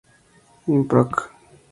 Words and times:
In 0.65 0.87
Proc. 0.87 1.11